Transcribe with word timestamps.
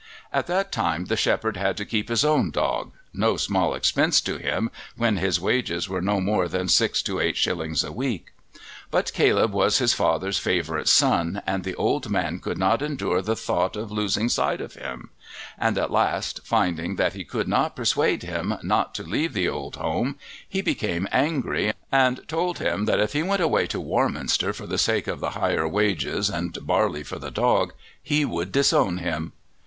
At 0.33 0.47
that 0.47 0.71
time 0.71 1.05
the 1.05 1.15
shepherd 1.15 1.57
had 1.57 1.77
to 1.77 1.85
keep 1.85 2.09
his 2.09 2.25
own 2.25 2.49
dog 2.49 2.91
no 3.13 3.37
small 3.37 3.75
expense 3.75 4.19
to 4.21 4.37
him 4.37 4.71
when 4.95 5.17
his 5.17 5.39
wages 5.39 5.87
were 5.87 6.01
no 6.01 6.19
more 6.19 6.47
than 6.47 6.69
six 6.69 7.03
to 7.03 7.19
eight 7.19 7.37
shillings 7.37 7.83
a 7.83 7.91
week. 7.91 8.33
But 8.89 9.13
Caleb 9.13 9.51
was 9.53 9.77
his 9.77 9.93
father's 9.93 10.39
favourite 10.39 10.87
son, 10.87 11.43
and 11.45 11.63
the 11.63 11.75
old 11.75 12.09
man 12.09 12.39
could 12.39 12.57
not 12.57 12.81
endure 12.81 13.21
the 13.21 13.35
thought 13.35 13.75
of 13.75 13.91
losing 13.91 14.27
sight 14.27 14.59
of 14.59 14.73
him; 14.73 15.11
and 15.55 15.77
at 15.77 15.91
last, 15.91 16.39
finding 16.43 16.95
that 16.95 17.13
he 17.13 17.23
could 17.23 17.47
not 17.47 17.75
persuade 17.75 18.23
him 18.23 18.55
not 18.63 18.95
to 18.95 19.03
leave 19.03 19.33
the 19.33 19.47
old 19.47 19.75
home, 19.75 20.15
he 20.49 20.63
became 20.63 21.07
angry, 21.11 21.73
and 21.91 22.27
told 22.27 22.57
him 22.57 22.85
that 22.85 22.99
if 22.99 23.13
he 23.13 23.21
went 23.21 23.43
away 23.43 23.67
to 23.67 23.79
Warminster 23.79 24.51
for 24.51 24.65
the 24.65 24.79
sake 24.79 25.05
of 25.05 25.19
the 25.19 25.29
higher 25.37 25.67
wages 25.67 26.27
and 26.27 26.57
barley 26.65 27.03
for 27.03 27.19
the 27.19 27.29
dog 27.29 27.73
he 28.01 28.25
would 28.25 28.51
disown 28.51 28.97
him! 28.97 29.33